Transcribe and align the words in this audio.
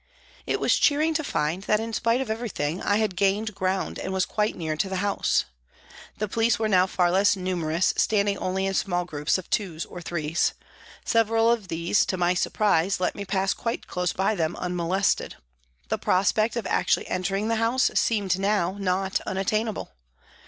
It 0.47 0.59
was 0.59 0.77
cheering 0.79 1.13
to 1.13 1.23
find 1.23 1.61
that 1.65 1.79
in 1.79 1.93
spite 1.93 2.21
of 2.21 2.31
everything 2.31 2.81
I 2.81 2.97
had 2.97 3.15
gained 3.15 3.53
ground 3.53 3.99
and 3.99 4.11
was 4.11 4.25
quite 4.25 4.55
near 4.55 4.75
to 4.77 4.89
the 4.89 4.95
House. 4.95 5.45
The 6.17 6.27
police 6.27 6.57
were 6.57 6.67
now 6.67 6.87
far 6.87 7.11
less 7.11 7.35
numerous, 7.35 7.93
standing 7.97 8.35
only 8.39 8.65
in 8.65 8.73
small 8.73 9.05
groups 9.05 9.37
of 9.37 9.47
twos 9.51 9.85
and 9.85 10.03
threes. 10.03 10.55
Several 11.05 11.51
of 11.51 11.67
these 11.67 12.03
to 12.07 12.17
my 12.17 12.33
surprise 12.33 12.99
let 12.99 13.13
me 13.13 13.25
pass 13.25 13.53
quite 13.53 13.85
close 13.85 14.11
by 14.11 14.33
them 14.33 14.55
unmolested. 14.55 15.35
The 15.89 15.99
prospect 15.99 16.55
of 16.55 16.65
actually 16.65 17.07
entering 17.07 17.47
the 17.47 17.57
House 17.57 17.91
seemed 17.93 18.39
now 18.39 18.77
not 18.79 19.21
unattainable. 19.27 19.91